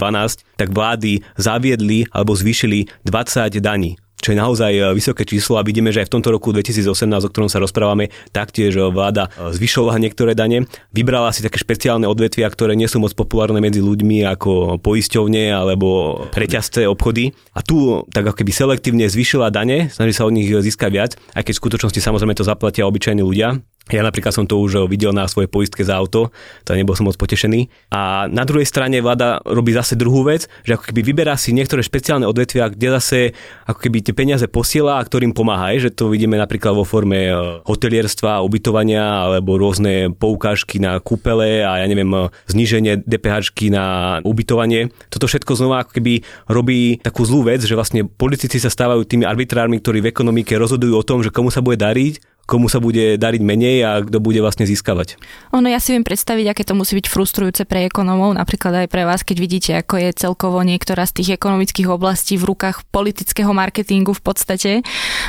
[0.57, 5.95] tak vlády zaviedli alebo zvýšili 20 daní čo je naozaj e, vysoké číslo a vidíme,
[5.95, 10.03] že aj v tomto roku 2018, o ktorom sa rozprávame, taktiež e, vláda e, zvyšovala
[10.03, 14.83] niektoré dane, vybrala si také špeciálne odvetvia, ktoré nie sú moc populárne medzi ľuďmi ako
[14.83, 17.31] poisťovne alebo preťazce obchody.
[17.55, 21.43] A tu tak ako keby selektívne zvyšila dane, snaží sa od nich získať viac, aj
[21.47, 25.25] keď v skutočnosti samozrejme to zaplatia obyčajní ľudia, ja napríklad som to už videl na
[25.25, 26.29] svojej poistke za auto,
[26.65, 27.91] to nebol som moc potešený.
[27.93, 31.81] A na druhej strane vláda robí zase druhú vec, že ako keby vyberá si niektoré
[31.81, 33.19] špeciálne odvetvia, kde zase
[33.65, 37.33] ako keby tie peniaze posiela a ktorým pomáha, že to vidíme napríklad vo forme e,
[37.65, 44.93] hotelierstva, ubytovania alebo rôzne poukážky na kúpele a ja neviem, e, zníženie DPH na ubytovanie.
[45.09, 49.25] Toto všetko znova ako keby robí takú zlú vec, že vlastne politici sa stávajú tými
[49.25, 53.21] arbitrármi, ktorí v ekonomike rozhodujú o tom, že komu sa bude dariť komu sa bude
[53.21, 55.21] dariť menej a kto bude vlastne získavať.
[55.53, 59.05] Ono, ja si viem predstaviť, aké to musí byť frustrujúce pre ekonomov, napríklad aj pre
[59.05, 64.17] vás, keď vidíte, ako je celkovo niektorá z tých ekonomických oblastí v rukách politického marketingu
[64.17, 64.73] v podstate.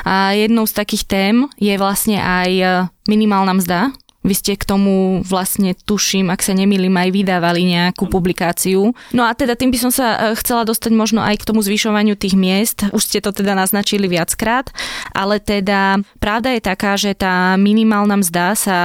[0.07, 5.71] A jednou z takých tém je vlastne aj minimálna mzda, vy ste k tomu vlastne,
[5.73, 8.91] tuším, ak sa nemýlim, aj vydávali nejakú publikáciu.
[9.15, 12.19] No a teda tým by som sa e, chcela dostať možno aj k tomu zvyšovaniu
[12.19, 12.83] tých miest.
[12.91, 14.67] Už ste to teda naznačili viackrát,
[15.15, 18.79] ale teda pravda je taká, že tá minimálna mzda sa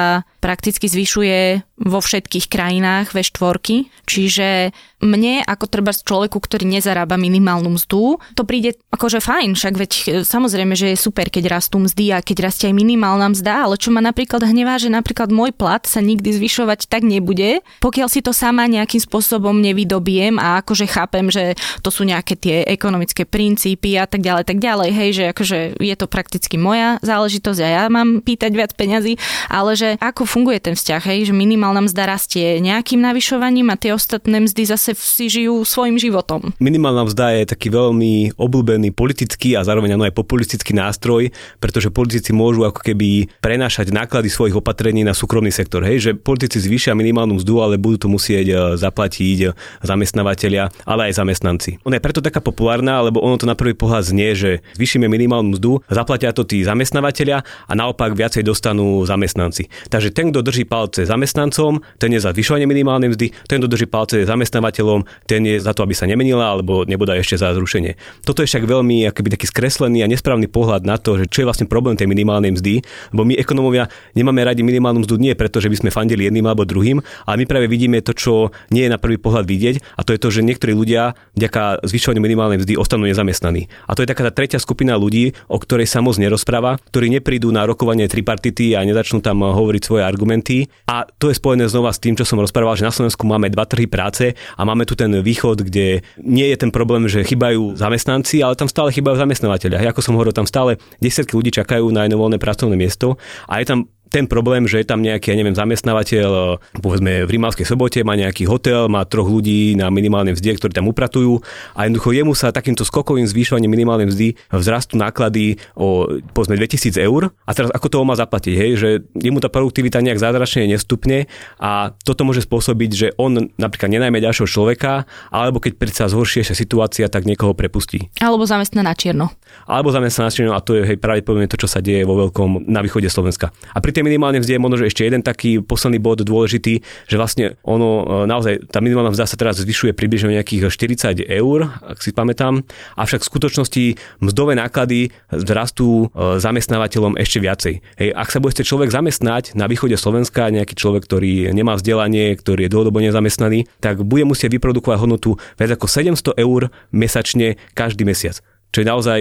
[0.45, 3.89] prakticky zvyšuje vo všetkých krajinách ve štvorky.
[4.05, 9.93] Čiže mne, ako treba človeku, ktorý nezarába minimálnu mzdu, to príde akože fajn, však veď
[9.93, 13.77] e, samozrejme, že je super, keď rastú mzdy a keď rastie aj minimálna mzda, ale
[13.77, 18.25] čo ma napríklad hnevá, že napríklad môj plat sa nikdy zvyšovať tak nebude, pokiaľ si
[18.25, 21.53] to sama nejakým spôsobom nevydobiem a akože chápem, že
[21.85, 25.95] to sú nejaké tie ekonomické princípy a tak ďalej, tak ďalej, hej, že akože je
[26.01, 29.21] to prakticky moja záležitosť a ja mám pýtať viac peňazí,
[29.53, 33.95] ale že ako funguje ten vzťah, hej, že minimálna mzda rastie nejakým navyšovaním a tie
[33.95, 36.51] ostatné mzdy zase si žijú svojim životom.
[36.59, 41.31] Minimálna mzda je taký veľmi obľúbený politický a zároveň aj populistický nástroj,
[41.63, 45.87] pretože politici môžu ako keby prenášať náklady svojich opatrení na súkromný sektor.
[45.87, 49.55] Hej, že politici zvýšia minimálnu mzdu, ale budú to musieť e, zaplatiť
[49.87, 51.79] zamestnávateľia, ale aj zamestnanci.
[51.87, 55.55] Ona je preto taká populárna, lebo ono to na prvý pohľad znie, že zvýšime minimálnu
[55.55, 59.69] mzdu, zaplatia to tí zamestnávateľia a naopak viacej dostanú zamestnanci.
[59.93, 63.91] Takže ten, kto drží palce zamestnancom, ten je za zvyšovanie minimálnej mzdy, ten, kto drží
[63.91, 68.23] palce zamestnávateľom, ten je za to, aby sa nemenila, alebo nebude ešte za zrušenie.
[68.23, 71.49] Toto je však veľmi akoby taký skreslený a nesprávny pohľad na to, že čo je
[71.49, 75.73] vlastne problém tej minimálnej mzdy, lebo my ekonomovia nemáme radi minimálnu mzdu nie preto, že
[75.73, 79.01] by sme fandili jedným alebo druhým, ale my práve vidíme to, čo nie je na
[79.01, 83.09] prvý pohľad vidieť, a to je to, že niektorí ľudia vďaka zvyšovaniu minimálnej mzdy ostanú
[83.09, 83.67] nezamestnaní.
[83.89, 87.51] A to je taká tá tretia skupina ľudí, o ktorej sa moc nerozpráva, ktorí neprídu
[87.51, 90.69] na rokovanie tripartity a nezačnú tam hovoriť svoje argumenty.
[90.87, 93.65] A to je spojené znova s tým, čo som rozprával, že na Slovensku máme dva
[93.65, 98.45] trhy práce a máme tu ten východ, kde nie je ten problém, že chýbajú zamestnanci,
[98.45, 99.91] ale tam stále chýbajú zamestnávateľia.
[99.91, 103.17] Ako som hovoril, tam stále desiatky ľudí čakajú na jedno voľné pracovné miesto
[103.49, 107.31] a je tam ten problém, že je tam nejaký, ja neviem, zamestnávateľ, eh, povedzme v
[107.35, 111.43] Rimavskej sobote, má nejaký hotel, má troch ľudí na minimálnej mzde, ktorí tam upratujú
[111.75, 117.35] a jednoducho jemu sa takýmto skokovým zvýšovaním minimálnej mzdy vzrastú náklady o povedzme 2000 eur
[117.43, 121.27] a teraz ako to má zaplatiť, hej, že jemu tá produktivita nejak zázračne nestupne
[121.59, 126.55] a toto môže spôsobiť, že on napríklad nenajme ďalšieho človeka, alebo keď predsa zhoršie sa
[126.55, 128.13] situácia, tak niekoho prepustí.
[128.23, 129.35] Alebo zamestná na čierno.
[129.67, 132.71] Alebo zamestná na čierno a to je hej, pravdepodobne to, čo sa deje vo veľkom
[132.71, 133.51] na východe Slovenska.
[133.73, 137.57] A pri tej minimálne mzde je možno ešte jeden taký posledný bod dôležitý, že vlastne
[137.65, 142.13] ono e, naozaj, tá minimálna mzda sa teraz zvyšuje približne nejakých 40 eur, ak si
[142.13, 142.61] pamätám,
[143.01, 143.85] avšak v skutočnosti
[144.21, 147.75] mzdové náklady zrastú e, zamestnávateľom ešte viacej.
[147.97, 152.69] Hej, ak sa bude človek zamestnať na východe Slovenska, nejaký človek, ktorý nemá vzdelanie, ktorý
[152.69, 158.45] je dlhodobo nezamestnaný, tak bude musieť vyprodukovať hodnotu viac ako 700 eur mesačne každý mesiac
[158.75, 159.21] čo je naozaj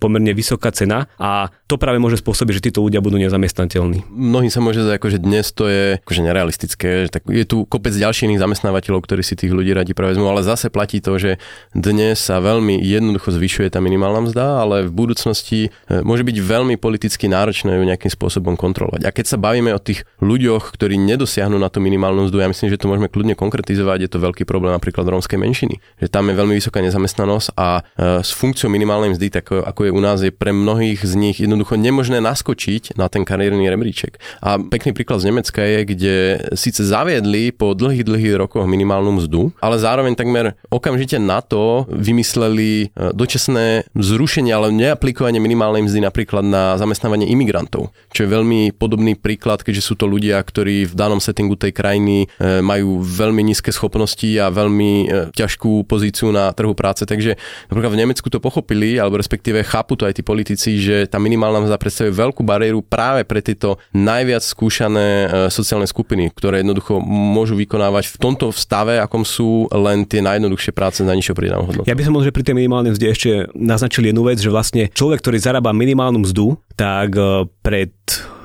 [0.00, 4.08] pomerne vysoká cena a to práve môže spôsobiť, že títo ľudia budú nezamestnateľní.
[4.08, 7.92] Mnohým sa môže zdať, že dnes to je akože nerealistické, že tak je tu kopec
[7.92, 11.36] ďalších iných zamestnávateľov, ktorí si tých ľudí radi prevezmú, ale zase platí to, že
[11.76, 16.78] dnes sa veľmi jednoducho zvyšuje tá minimálna mzda, ale v budúcnosti e, môže byť veľmi
[16.78, 19.04] politicky náročné ju nejakým spôsobom kontrolovať.
[19.04, 22.70] A keď sa bavíme o tých ľuďoch, ktorí nedosiahnu na tú minimálnu mzdu, ja myslím,
[22.70, 26.38] že to môžeme kľudne konkretizovať, je to veľký problém napríklad rómskej menšiny, že tam je
[26.38, 30.30] veľmi vysoká nezamestnanosť a e, s funkciou minimálnej mzdy, tak ako je u nás, je
[30.30, 34.22] pre mnohých z nich jednoducho nemožné naskočiť na ten kariérny rebríček.
[34.38, 36.14] A pekný príklad z Nemecka je, kde
[36.54, 42.92] síce zaviedli po dlhých, dlhých rokoch minimálnu mzdu, ale zároveň takmer okamžite na to vymysleli
[42.92, 49.16] e, dočasné zrušenie, ale neaplikovanie minimálnej mzdy napríklad na zamestnávanie imigrantov, čo je veľmi podobný
[49.16, 53.72] príklad, keďže sú to ľudia, ktorí v danom settingu tej krajiny e, majú veľmi nízke
[53.72, 57.08] schopnosti a veľmi e, ťažkú pozíciu na trhu práce.
[57.08, 57.40] Takže
[57.72, 61.64] napríklad v Nemecku to pochopili, alebo respektíve chápu to aj tí politici, že tá minimálna
[61.64, 65.06] mzda predstavuje veľkú bariéru práve pre tieto najviac skúšané
[65.48, 71.00] sociálne skupiny, ktoré jednoducho môžu vykonávať v tomto stave, akom sú len tie najjednoduchšie práce
[71.00, 71.88] na nižšou pridanou hodnotou.
[71.88, 75.24] Ja by som možno pri tej minimálnej mzde ešte naznačil jednu vec, že vlastne človek,
[75.24, 77.94] ktorý zarába minimálnu mzdu, tak e, pred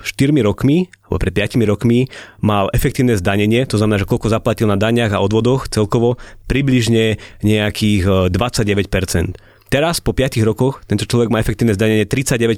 [0.06, 2.08] 4 rokmi alebo pred 5 rokmi
[2.40, 8.30] mal efektívne zdanenie, to znamená, že koľko zaplatil na daniach a odvodoch celkovo, približne nejakých
[8.30, 9.49] 29%.
[9.70, 12.58] Teraz po 5 rokoch tento človek má efektívne zdanenie 39%,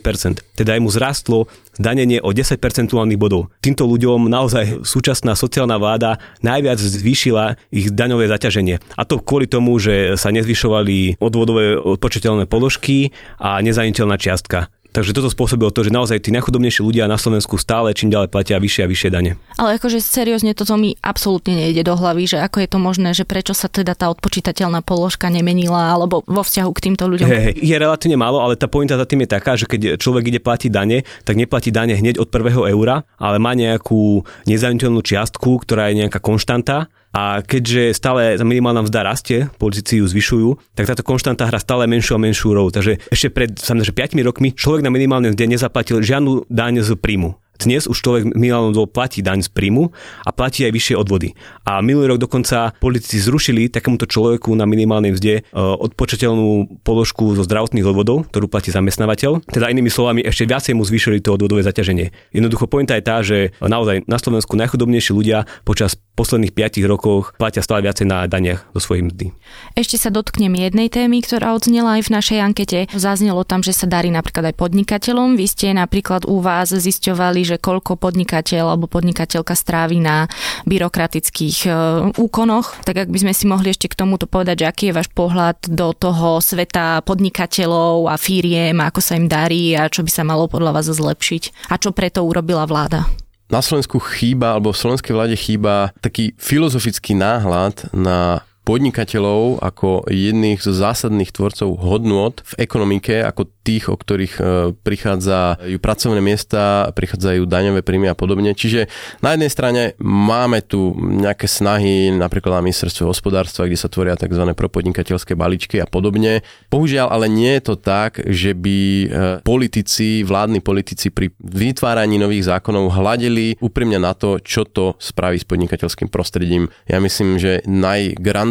[0.55, 3.51] teda mu zrastlo zdanenie o 10 percentuálnych bodov.
[3.59, 8.79] Týmto ľuďom naozaj súčasná sociálna vláda najviac zvýšila ich daňové zaťaženie.
[8.95, 13.11] A to kvôli tomu, že sa nezvyšovali odvodové odpočiteľné položky
[13.43, 14.71] a nezaniteľná čiastka.
[14.91, 18.59] Takže toto spôsobilo to, že naozaj tí najchudobnejší ľudia na Slovensku stále čím ďalej platia
[18.59, 19.39] vyššie a vyššie dane.
[19.55, 23.23] Ale akože seriózne toto mi absolútne nejde do hlavy, že ako je to možné, že
[23.23, 27.27] prečo sa teda tá odpočítateľná položka nemenila alebo vo vzťahu k týmto ľuďom.
[27.31, 30.43] Hey, je relatívne málo, ale tá pointa za tým je taká, že keď človek ide
[30.43, 35.87] platiť dane, tak neplatí dane hneď od prvého eura, ale má nejakú nezaniteľnú čiastku, ktorá
[35.87, 41.43] je nejaká konštanta a keďže stále minimálna mzda rastie, politici ju zvyšujú, tak táto konštanta
[41.43, 42.71] hrá stále menšiu a menšiu rolu.
[42.71, 47.35] Takže ešte pred že 5 rokmi človek na minimálnej mzde nezaplatil žiadnu daň z príjmu.
[47.61, 49.93] Dnes už človek minimálnu mzdou platí daň z príjmu
[50.25, 51.37] a platí aj vyššie odvody.
[51.61, 57.45] A minulý rok dokonca politici zrušili takémuto človeku na minimálnej mzde e, odpočateľnú položku zo
[57.45, 59.45] zdravotných odvodov, ktorú platí zamestnávateľ.
[59.45, 62.33] Teda inými slovami, ešte viacej mu zvýšili to odvodové zaťaženie.
[62.33, 67.63] Jednoducho pointa je tá, že naozaj na Slovensku najchudobnejší ľudia počas posledných 5 rokoch platia
[67.63, 69.25] stále viacej na daniach do svojich mzdy.
[69.73, 72.79] Ešte sa dotknem jednej témy, ktorá odznela aj v našej ankete.
[72.91, 75.39] Zaznelo tam, že sa darí napríklad aj podnikateľom.
[75.39, 80.27] Vy ste napríklad u vás zisťovali, že koľko podnikateľ alebo podnikateľka strávi na
[80.67, 81.71] byrokratických e,
[82.19, 82.83] úkonoch.
[82.83, 85.57] Tak ak by sme si mohli ešte k tomuto povedať, že aký je váš pohľad
[85.71, 90.51] do toho sveta podnikateľov a firiem, ako sa im darí a čo by sa malo
[90.51, 93.20] podľa vás zlepšiť a čo preto urobila vláda?
[93.51, 100.61] Na Slovensku chýba, alebo v slovenskej vláde chýba taký filozofický náhľad na podnikateľov ako jedných
[100.61, 104.41] zo zásadných tvorcov hodnôt v ekonomike, ako tých, o ktorých e,
[104.73, 108.53] prichádzajú pracovné miesta, prichádzajú daňové príjmy a podobne.
[108.53, 108.89] Čiže
[109.21, 114.41] na jednej strane máme tu nejaké snahy, napríklad na ministerstve hospodárstva, kde sa tvoria tzv.
[114.53, 116.45] propodnikateľské balíčky a podobne.
[116.73, 119.05] Bohužiaľ, ale nie je to tak, že by e,
[119.45, 125.45] politici, vládni politici pri vytváraní nových zákonov hľadeli úprimne na to, čo to spraví s
[125.45, 126.69] podnikateľským prostredím.
[126.89, 127.61] Ja myslím, že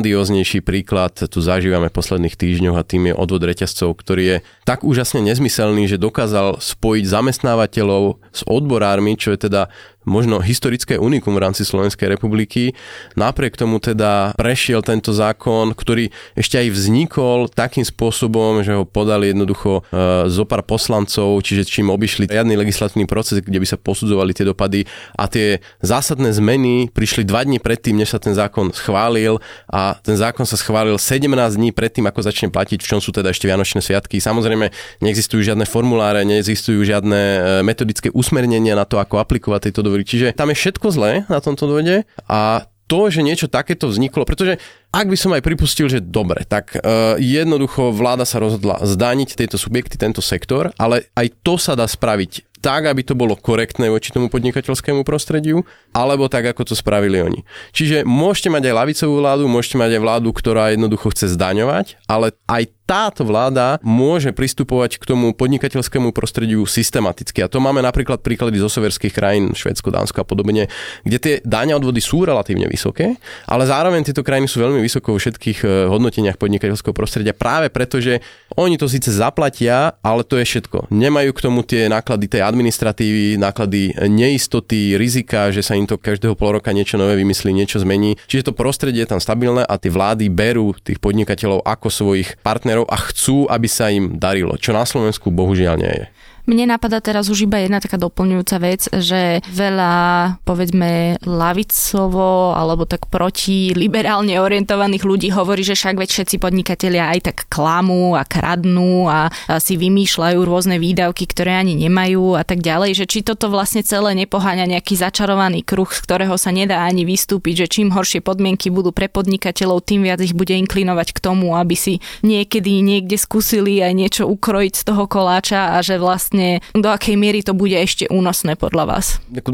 [0.00, 4.80] najgrandióznejší príklad tu zažívame v posledných týždňoch a tým je odvod reťazcov, ktorý je tak
[4.80, 9.68] úžasne nezmyselný, že dokázal spojiť zamestnávateľov s odborármi, čo je teda
[10.08, 12.72] možno historické unikum v rámci Slovenskej republiky.
[13.20, 19.32] Napriek tomu teda prešiel tento zákon, ktorý ešte aj vznikol takým spôsobom, že ho podali
[19.32, 24.32] jednoducho e, zo pár poslancov, čiže čím obišli riadny legislatívny proces, kde by sa posudzovali
[24.32, 24.88] tie dopady
[25.20, 29.36] a tie zásadné zmeny prišli dva dní predtým, než sa ten zákon schválil
[29.68, 31.28] a ten zákon sa schválil 17
[31.60, 34.16] dní predtým, ako začne platiť, v čom sú teda ešte Vianočné sviatky.
[34.16, 34.72] Samozrejme,
[35.04, 40.06] neexistujú žiadne formuláre, neexistujú žiadne e, metodické usmernenia na to, ako aplikovať tieto dohody.
[40.06, 44.58] Čiže tam je všetko zlé na tomto dôvode a to, že niečo takéto vzniklo, pretože
[44.90, 49.54] ak by som aj pripustil, že dobre, tak uh, jednoducho vláda sa rozhodla zdániť tieto
[49.54, 54.12] subjekty, tento sektor, ale aj to sa dá spraviť tak, aby to bolo korektné voči
[54.12, 55.64] tomu podnikateľskému prostrediu,
[55.96, 57.40] alebo tak, ako to spravili oni.
[57.72, 62.36] Čiže môžete mať aj lavicovú vládu, môžete mať aj vládu, ktorá jednoducho chce zdaňovať, ale
[62.50, 67.38] aj táto vláda môže pristupovať k tomu podnikateľskému prostrediu systematicky.
[67.38, 70.66] A to máme napríklad príklady zo severských krajín, Švedsko, Dánsko a podobne,
[71.06, 73.14] kde tie dáňa odvody sú relatívne vysoké,
[73.46, 78.02] ale zároveň tieto krajiny sú veľmi vysoko vo všetkých eh, hodnoteniach podnikateľského prostredia práve preto,
[78.02, 78.18] že
[78.58, 80.90] oni to síce zaplatia, ale to je všetko.
[80.90, 86.34] Nemajú k tomu tie náklady tej administratívy, náklady neistoty, rizika, že sa im to každého
[86.34, 88.18] pol roka niečo nové vymyslí, niečo zmení.
[88.26, 92.79] Čiže to prostredie je tam stabilné a tie vlády berú tých podnikateľov ako svojich partnerov
[92.86, 96.06] a chcú, aby sa im darilo, čo na Slovensku bohužiaľ nie je.
[96.50, 99.94] Mne napadá teraz už iba jedna taká doplňujúca vec, že veľa,
[100.42, 107.20] povedzme, lavicovo alebo tak proti liberálne orientovaných ľudí hovorí, že však veď všetci podnikatelia aj
[107.22, 109.30] tak klamú a kradnú a,
[109.62, 114.18] si vymýšľajú rôzne výdavky, ktoré ani nemajú a tak ďalej, že či toto vlastne celé
[114.18, 118.90] nepoháňa nejaký začarovaný kruh, z ktorého sa nedá ani vystúpiť, že čím horšie podmienky budú
[118.90, 123.92] pre podnikateľov, tým viac ich bude inklinovať k tomu, aby si niekedy niekde skúsili aj
[123.94, 128.08] niečo ukrojiť z toho koláča a že vlastne vlastne do akej miery to bude ešte
[128.08, 129.06] únosné podľa vás?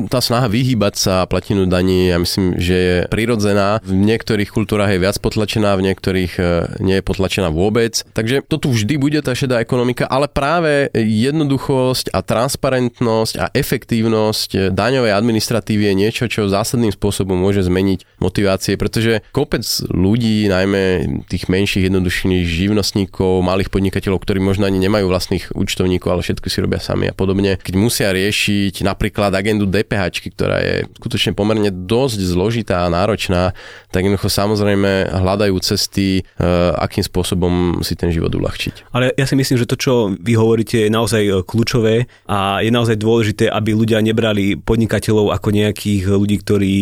[0.07, 3.83] Tá snaha vyhýbať sa platinu daní, ja myslím, že je prirodzená.
[3.83, 6.43] V niektorých kultúrach je viac potlačená, v niektorých e,
[6.83, 8.07] nie je potlačená vôbec.
[8.15, 14.71] Takže to tu vždy bude tá šedá ekonomika, ale práve jednoduchosť a transparentnosť a efektívnosť
[14.73, 20.85] daňovej administratívy je niečo, čo zásadným spôsobom môže zmeniť motivácie, pretože kopec ľudí, najmä
[21.27, 26.59] tých menších jednoduchých živnostníkov, malých podnikateľov, ktorí možno ani nemajú vlastných účtovníkov, ale všetko si
[26.63, 27.59] robia sami a podobne.
[27.59, 33.57] Keď musia riešiť napríklad agendu DPH, ktorá je skutočne pomerne dosť zložitá a náročná,
[33.91, 36.47] tak jednoducho samozrejme hľadajú cesty, e,
[36.77, 38.93] akým spôsobom si ten život uľahčiť.
[38.93, 42.71] Ale ja si myslím, že to, čo vy hovoríte, je naozaj e, kľúčové a je
[42.71, 46.75] naozaj dôležité, aby ľudia nebrali podnikateľov ako nejakých ľudí, ktorí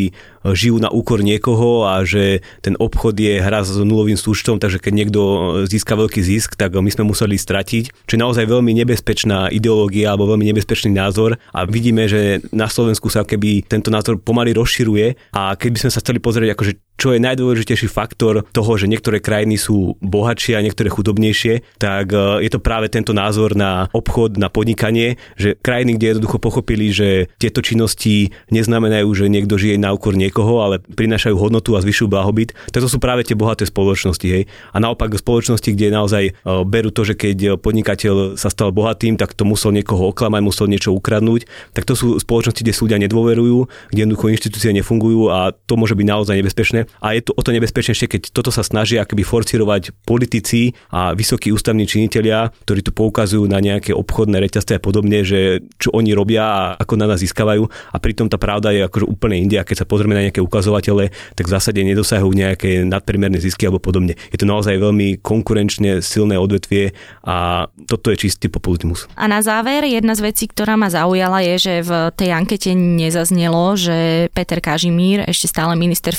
[0.53, 4.93] žijú na úkor niekoho a že ten obchod je hra s nulovým súčtom, takže keď
[4.93, 5.21] niekto
[5.65, 10.29] získa veľký zisk, tak my sme museli stratiť, čo je naozaj veľmi nebezpečná ideológia alebo
[10.37, 15.57] veľmi nebezpečný názor a vidíme, že na Slovensku sa keby tento názor pomaly rozširuje a
[15.57, 19.99] keby sme sa chceli pozrieť akože čo je najdôležitejší faktor toho, že niektoré krajiny sú
[19.99, 25.19] bohatšie a niektoré chudobnejšie, tak e, je to práve tento názor na obchod, na podnikanie,
[25.35, 30.63] že krajiny, kde jednoducho pochopili, že tieto činnosti neznamenajú, že niekto žije na úkor niekoho,
[30.63, 34.27] ale prinášajú hodnotu a zvyšujú blahobyt, tak to sú práve tie bohaté spoločnosti.
[34.31, 34.47] Hej.
[34.71, 36.33] A naopak spoločnosti, kde naozaj e,
[36.63, 40.95] berú to, že keď podnikateľ sa stal bohatým, tak to musel niekoho oklamať, musel niečo
[40.95, 43.59] ukradnúť, tak to sú spoločnosti, kde ľudia nedôverujú,
[43.91, 47.51] kde jednoducho inštitúcie nefungujú a to môže byť naozaj nebezpečné a je to o to
[47.53, 53.45] nebezpečnejšie, keď toto sa snažia akoby forcirovať politici a vysokí ústavní činitelia, ktorí tu poukazujú
[53.49, 57.67] na nejaké obchodné reťazce a podobne, že čo oni robia a ako na nás získavajú
[57.67, 61.11] a pritom tá pravda je akože úplne inde a keď sa pozrieme na nejaké ukazovatele,
[61.35, 64.17] tak v zásade nedosahujú nejaké nadprimerné zisky alebo podobne.
[64.31, 66.93] Je to naozaj veľmi konkurenčne silné odvetvie
[67.25, 69.07] a toto je čistý populizmus.
[69.17, 73.77] A na záver jedna z vecí, ktorá ma zaujala je, že v tej ankete nezaznelo,
[73.77, 76.13] že Peter Kažimír, ešte stále minister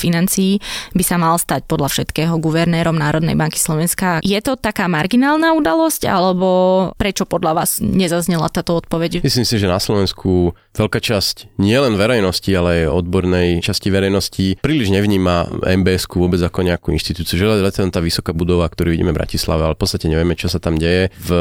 [0.93, 4.19] by sa mal stať podľa všetkého guvernérom Národnej banky Slovenska.
[4.21, 6.47] Je to taká marginálna udalosť, alebo
[6.99, 9.21] prečo podľa vás nezaznela táto odpoveď?
[9.23, 14.91] Myslím si, že na Slovensku veľká časť nielen verejnosti, ale aj odbornej časti verejnosti príliš
[14.91, 17.39] nevníma mbs vôbec ako nejakú inštitúciu.
[17.39, 20.59] Že len tá vysoká budova, ktorú vidíme v Bratislave, ale v podstate nevieme, čo sa
[20.59, 21.11] tam deje.
[21.15, 21.31] V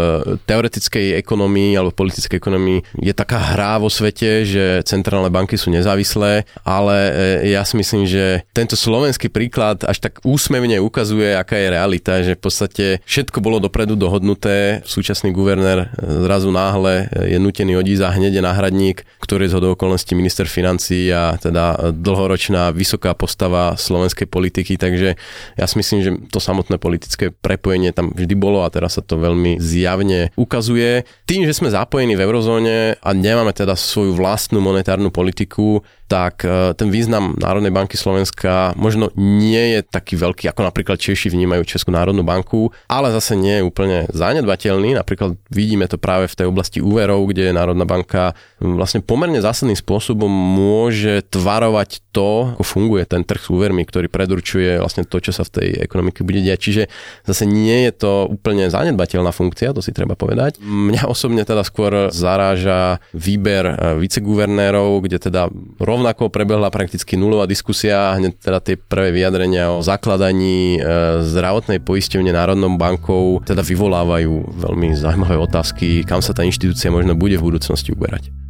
[0.47, 6.47] teoretickej ekonomii alebo politickej ekonomii je taká hra vo svete, že centrálne banky sú nezávislé,
[6.62, 6.97] ale
[7.45, 12.25] e, ja si myslím, že tento slovenský príklad až tak úsmevne ukazuje, aká je realita,
[12.25, 14.81] že v podstate všetko bolo dopredu dohodnuté.
[14.89, 20.17] Súčasný guvernér zrazu náhle je nutený odísť a hneď je náhradník, ktorý je z okolností
[20.17, 25.21] minister financí a teda dlhoročná vysoká postava slovenskej politiky, takže
[25.61, 29.21] ja si myslím, že to samotné politické prepojenie tam vždy bolo a teraz sa to
[29.21, 31.05] veľmi zjavne ukazuje.
[31.29, 35.85] Tým, že sme zapojení v eurozóne a nemáme teda svoju vlastnú monetárnu politiku,
[36.15, 41.33] tak e, ten význam Národnej banky Slovenska možno nie je taký veľký, ako napríklad Češi
[41.33, 44.97] vnímajú Českú národnú banku, ale zase nie je úplne zanedbateľný.
[44.97, 50.31] Napríklad vidíme to práve v tej oblasti úverov, kde Národná banka vlastne pomerne zásadným spôsobom
[50.31, 55.43] môže tvarovať to, ako funguje ten trh s úvermi, ktorý predurčuje vlastne to, čo sa
[55.43, 56.59] v tej ekonomike bude diať.
[56.63, 56.83] Čiže
[57.27, 60.63] zase nie je to úplne zanedbateľná funkcia, to si treba povedať.
[60.63, 65.51] Mňa osobne teda skôr zaráža výber e, viceguvernérov, kde teda
[65.83, 70.80] rovnako prebehla prakticky nulová diskusia a hneď teda tie prvé vyjadrenia o zakladaní e,
[71.24, 77.41] zdravotnej poisťovne Národnou bankou teda vyvolávajú veľmi zaujímavé otázky, kam sa tá inštitúcia možno bude
[77.41, 78.44] v budúcnosti uberať.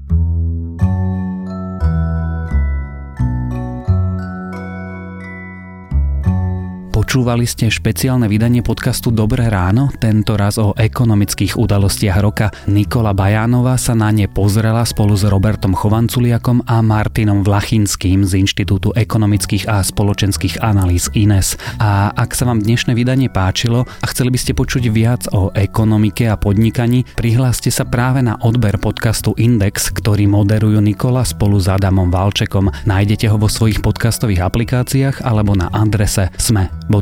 [7.14, 12.50] Počúvali ste špeciálne vydanie podcastu Dobré ráno, tento raz o ekonomických udalostiach roka.
[12.66, 18.90] Nikola Bajánova sa na ne pozrela spolu s Robertom Chovanculiakom a Martinom Vlachinským z Inštitútu
[18.98, 21.54] ekonomických a spoločenských analýz INES.
[21.78, 26.26] A ak sa vám dnešné vydanie páčilo a chceli by ste počuť viac o ekonomike
[26.26, 32.10] a podnikaní, prihláste sa práve na odber podcastu Index, ktorý moderujú Nikola spolu s Adamom
[32.10, 32.74] Valčekom.
[32.90, 36.34] Nájdete ho vo svojich podcastových aplikáciách alebo na adrese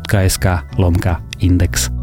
[0.09, 0.47] sme.sk
[0.79, 2.02] lomka index.